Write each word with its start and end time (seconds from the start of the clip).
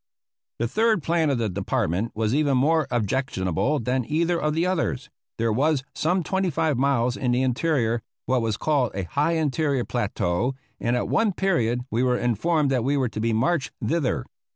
The 0.57 0.67
third 0.67 1.03
plan 1.03 1.29
of 1.29 1.37
the 1.37 1.47
Department 1.47 2.13
was 2.15 2.33
even 2.33 2.57
more 2.57 2.87
objectionable 2.89 3.77
than 3.79 4.03
either 4.05 4.39
of 4.41 4.55
the 4.55 4.65
others. 4.65 5.11
There 5.37 5.53
was, 5.53 5.83
some 5.93 6.23
twenty 6.23 6.49
five 6.49 6.75
miles 6.75 7.15
in 7.15 7.29
the 7.29 7.43
interior, 7.43 8.01
what 8.25 8.41
was 8.41 8.57
called 8.57 8.93
a 8.95 9.03
high 9.03 9.33
interior 9.33 9.85
plateau, 9.85 10.55
and 10.79 10.95
at 10.95 11.07
one 11.07 11.33
period 11.33 11.81
we 11.91 12.01
were 12.01 12.17
informed 12.17 12.71
that 12.71 12.83
we 12.83 12.97
were 12.97 13.09
to 13.09 13.19
be 13.21 13.31
marched 13.31 13.73
thither. 13.79 14.25